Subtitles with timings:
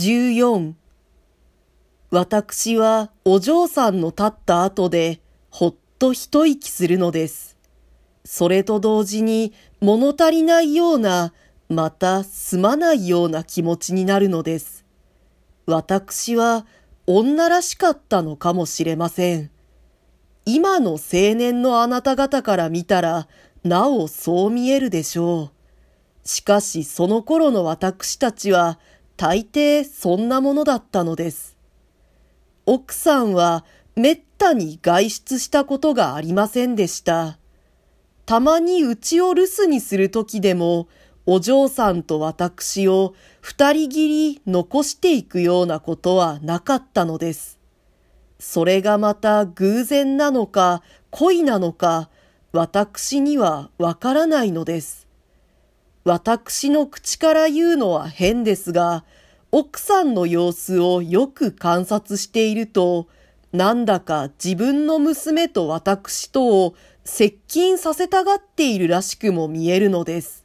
[0.00, 0.72] 14
[2.10, 7.58] 私はお嬢さんの立った後でほっと一息するのです。
[8.24, 9.52] それと同時に
[9.82, 11.34] 物足りないような、
[11.68, 14.86] またすまないような気持ちになるのです。
[15.66, 16.64] 私は
[17.06, 19.50] 女らしかったのかもしれません。
[20.46, 23.28] 今の青年のあなた方から見たら、
[23.64, 25.60] なおそう見えるでしょう。
[26.26, 28.78] しかしその頃の私たちは、
[29.20, 31.54] 大抵そんなものだったのです。
[32.64, 37.36] 奥さんはめったに外出したことがありませんでした。
[38.24, 40.88] たまにうちを留守にするときでも、
[41.26, 47.58] お嬢さんと私を二人きり残していくようなことはなかったのです。
[48.38, 52.08] それがまた偶然なのか恋なのか
[52.52, 55.10] 私にはわからないのです。
[56.04, 59.04] 私の口から言うのは変ですが、
[59.52, 63.08] 奥さんの様子をよく観察していると、
[63.52, 66.74] なんだか自分の娘と私とを
[67.04, 70.44] 接近させたがっているらしくも見えるのです。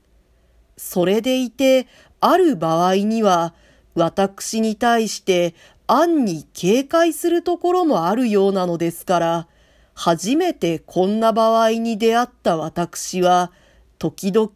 [0.76, 1.88] それでいて、
[2.20, 3.54] ある場合には、
[3.94, 5.54] 私に対して
[5.88, 9.48] 暗に警戒するところもあるようなのですから、
[9.94, 13.52] 初めてこんな場合に出会った私は、
[14.00, 14.50] 時々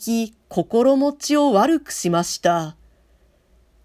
[0.47, 2.78] 心持ちを悪くしました。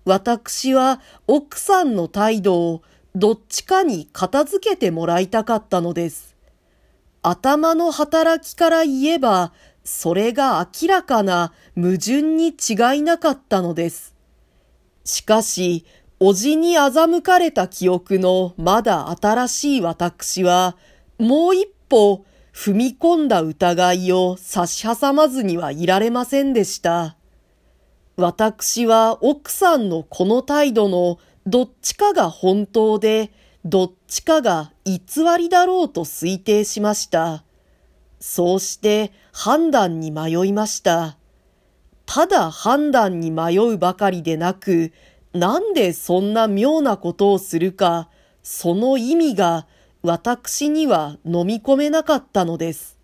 [0.05, 2.83] 私は奥さんの態度を
[3.15, 6.37] どっちかに片付けてもらいたかったのです。
[7.23, 14.15] 頭の働きから言えば、それが明らかな矛盾に違いなかったのです。
[15.05, 15.87] しかし、
[16.21, 20.77] おじに欺かれた記憶のまだ新しい私は、
[21.19, 27.17] もう一歩踏み込んだ疑いを差し挟まずにはいられませんでした。
[28.17, 33.33] 私は奥さんのこの態度のどっちかが本当で、
[33.65, 35.01] どっちかが偽
[35.39, 37.45] りだろうと推定しました。
[38.21, 41.17] そうして判断に迷いました。
[42.07, 44.93] ただ判断に迷うばかりでなく、
[45.33, 48.09] なんでそんな妙なことをするか、
[48.43, 49.67] その意味が
[50.03, 52.97] 私には飲み込めなかったのです。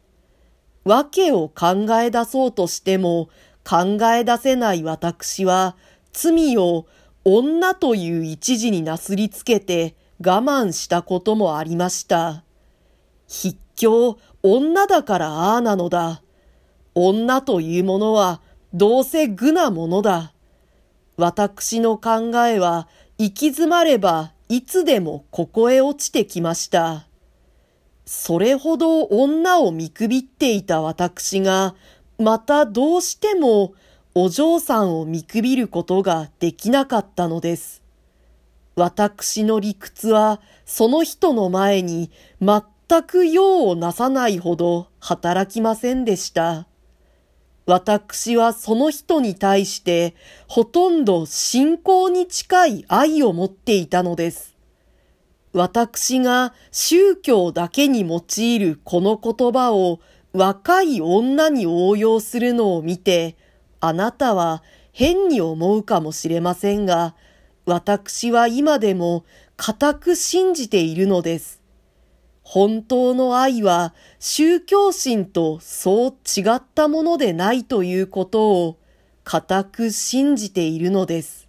[0.85, 3.29] わけを考え出そうとしても
[3.71, 5.77] 考え出せない私は
[6.13, 6.87] 罪を
[7.25, 12.43] 女という一時になすりつけて我慢したこともありました。
[13.29, 16.21] 筆境、女だからああなのだ。
[16.97, 18.41] 女というものは
[18.75, 20.33] どうせ愚なものだ。
[21.17, 22.89] 私の考えは
[23.19, 27.07] 行き詰まればいつでもここへ落ちてきました。
[28.05, 31.77] それほど女を見くびっていた私が、
[32.21, 33.73] またどうしても
[34.15, 37.83] お嬢さんを見くびることができなかったのです。
[38.77, 46.67] 私の理屈はその人の前に全く用をなさないほど働きませんでした。
[47.65, 50.15] 私はその人に対して
[50.47, 54.57] ほとんど信仰に近い愛を持っていたのです。
[55.55, 60.01] 私が宗教だけに用いるこの言葉を
[60.33, 63.37] 若い女に応用するのを見て、
[63.81, 67.15] あなたは変に思うかもしれませんが、
[67.67, 69.25] 私は今でも
[69.57, 71.61] 固く信じているのです。
[72.43, 78.79] 本当の愛は宗教心とそう違ったものでないということを
[79.23, 81.49] 固く信じているのです。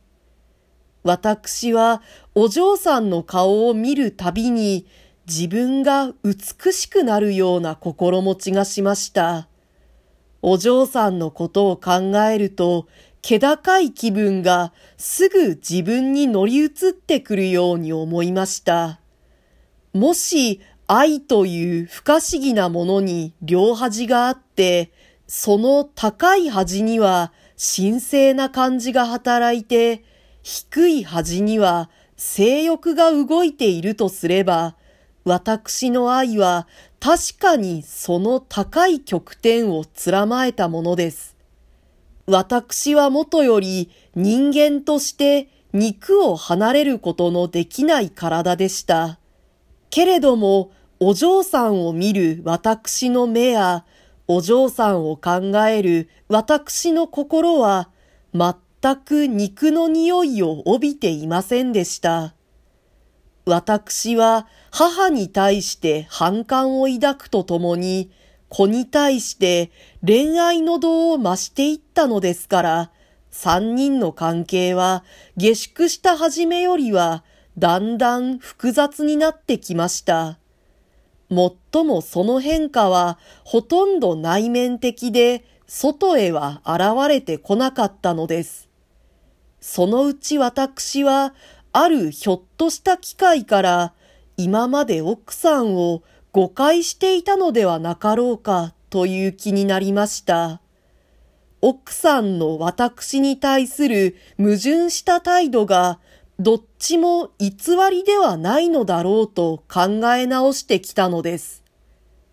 [1.03, 2.03] 私は
[2.35, 4.85] お嬢さんの顔を見るたびに
[5.31, 9.47] 自分が美しくなるような心持ちがしました。
[10.41, 12.87] お嬢さんのことを考えると、
[13.21, 18.99] 気高い気分がすぐ自分に乗り移ってくるように思いました。
[19.93, 24.91] もし愛という不可思議なものに両端があって、
[25.27, 30.03] その高い端には神聖な感じが働いて、
[30.43, 34.75] 低い端には性欲が動いているとすれば、
[35.23, 36.67] 私の愛は
[36.99, 41.35] 確かにその高い極点をつまえたものです。
[42.27, 49.19] 私はもとより人間として肉を離れることのできない体でした。
[49.89, 53.85] けれども、お嬢さんを見る私の目や、
[54.27, 57.89] お嬢さんを考える私の心は、
[58.33, 62.33] 全く肉の匂いを帯びていませんでした。
[63.45, 68.11] 私は母に対して反感を抱くとともに、
[68.49, 69.71] 子に対して
[70.05, 72.91] 恋愛の度を増していったのですから、
[73.31, 75.03] 三人の関係は
[75.37, 77.23] 下宿した初めよりは
[77.57, 80.37] だんだん複雑になってきました。
[81.29, 88.69] もっともその変化はほとんど内面的で外へは現れてこなかったのです。
[89.61, 91.33] そのうち私は
[91.73, 93.93] あるひょっとした機会から
[94.37, 100.61] 今まで奥さんを誤解していたのではなかろうかという気になりました。
[101.61, 105.99] 奥さんの私に対する矛盾した態度が
[106.39, 107.51] どっちも偽
[107.91, 111.63] りではないのだろうと考え直してきたのです。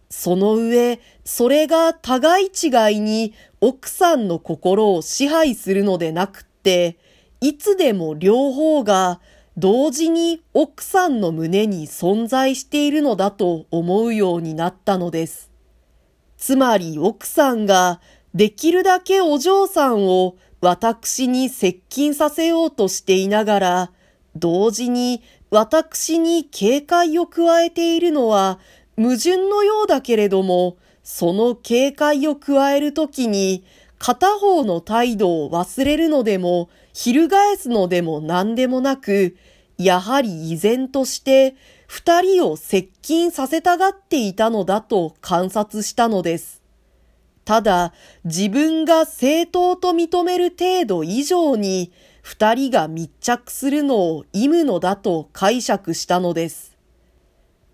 [0.08, 6.96] その上、それが互い違いに奥さんの心を支配するのでなくって、
[7.40, 9.20] いつでも両方が
[9.56, 15.50] 同時に奥さんの胸に存在しているのだと思うようになったのです。
[16.37, 18.00] つまり奥さんが
[18.35, 23.93] できるだけお嬢さんを私に接近させようとしていながら、
[24.37, 28.58] 同時に私に警戒を加えているのは
[28.96, 33.64] 矛盾のようだけれども、その警戒を加えるときに
[33.99, 36.69] 片方の態度を忘れるのでも、
[37.00, 39.37] 翻すのでも何でもなく、
[39.77, 41.55] やはり依然として
[41.87, 46.61] 二人を接近させたがっていたのだと観察したのです。
[47.45, 47.93] ただ、
[48.25, 56.77] 自分が正当と認める程度以上に、二人が密着するのを意味のだと解釈したのです。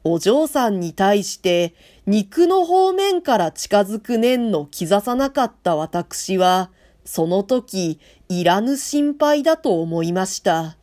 [0.05, 1.75] お嬢さんに対して
[2.05, 6.71] 肉の方面から近づく念の刻さなかった私は、
[7.05, 10.77] その時いらぬ心配だと思いました。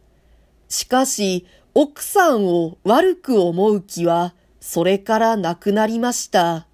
[0.69, 6.67] しかし、奥さんを悪く思う気は、それからなくなりました。